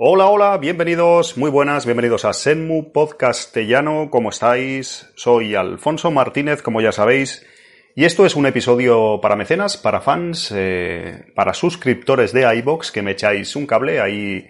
Hola, 0.00 0.26
hola, 0.26 0.56
bienvenidos, 0.58 1.36
muy 1.36 1.50
buenas, 1.50 1.84
bienvenidos 1.84 2.24
a 2.24 2.32
Senmu 2.32 2.92
Podcastellano, 2.92 4.10
¿cómo 4.12 4.30
estáis? 4.30 5.10
Soy 5.16 5.56
Alfonso 5.56 6.12
Martínez, 6.12 6.62
como 6.62 6.80
ya 6.80 6.92
sabéis, 6.92 7.44
y 7.96 8.04
esto 8.04 8.24
es 8.24 8.36
un 8.36 8.46
episodio 8.46 9.20
para 9.20 9.34
mecenas, 9.34 9.76
para 9.76 10.00
fans, 10.00 10.54
eh, 10.54 11.24
para 11.34 11.52
suscriptores 11.52 12.32
de 12.32 12.42
iBox, 12.58 12.92
que 12.92 13.02
me 13.02 13.10
echáis 13.10 13.56
un 13.56 13.66
cable 13.66 14.00
ahí 14.00 14.48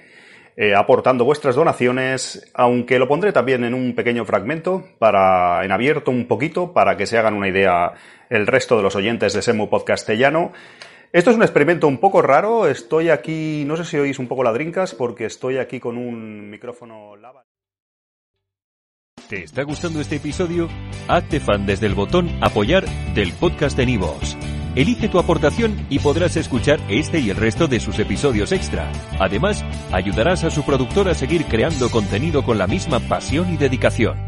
eh, 0.59 0.75
aportando 0.75 1.25
vuestras 1.25 1.55
donaciones, 1.55 2.51
aunque 2.53 2.99
lo 2.99 3.09
pondré 3.09 3.33
también 3.33 3.65
en 3.65 3.73
un 3.73 3.95
pequeño 3.95 4.27
fragmento, 4.27 4.85
para, 4.99 5.65
en 5.65 5.73
abierto 5.73 6.11
un 6.11 6.27
poquito, 6.27 6.75
para 6.75 6.99
que 6.99 7.07
se 7.07 7.17
hagan 7.17 7.33
una 7.33 7.49
idea 7.49 7.95
el 8.29 8.47
resto 8.47 8.77
de 8.77 8.83
los 8.83 8.95
oyentes 8.97 9.33
de 9.33 9.41
Senmu 9.41 9.71
Podcastellano. 9.71 10.53
Esto 11.11 11.31
es 11.31 11.37
un 11.37 11.43
experimento 11.43 11.89
un 11.89 11.99
poco 11.99 12.21
raro. 12.21 12.67
Estoy 12.67 13.09
aquí, 13.09 13.65
no 13.67 13.77
sé 13.77 13.85
si 13.85 13.97
oís 13.97 14.19
un 14.19 14.29
poco 14.29 14.45
ladrincas, 14.45 14.95
porque 14.95 15.25
estoy 15.25 15.57
aquí 15.57 15.81
con 15.81 15.97
un 15.97 16.51
micrófono 16.51 17.17
lava. 17.17 17.47
¿Te 19.29 19.43
está 19.43 19.63
gustando 19.63 20.01
este 20.01 20.17
episodio? 20.17 20.69
Hazte 21.07 21.41
fan 21.41 21.67
desde 21.67 21.87
el 21.87 21.95
botón 21.95 22.31
Apoyar 22.41 22.87
del 23.15 23.33
podcast 23.33 23.77
de 23.77 23.87
Nivos. 23.87 24.37
Elige 24.75 25.09
tu 25.09 25.19
aportación 25.19 25.87
y 25.91 25.99
podrás 25.99 26.37
escuchar 26.37 26.79
este 26.89 27.19
y 27.19 27.31
el 27.31 27.37
resto 27.37 27.67
de 27.67 27.81
sus 27.81 27.99
episodios 27.99 28.53
extra. 28.53 28.91
Además, 29.19 29.65
ayudarás 29.93 30.45
a 30.45 30.51
su 30.51 30.65
productor 30.65 31.09
a 31.09 31.15
seguir 31.15 31.47
creando 31.47 31.91
contenido 31.91 32.45
con 32.45 32.59
la 32.59 32.67
misma 32.67 33.01
pasión 33.01 33.53
y 33.53 33.57
dedicación. 33.57 34.28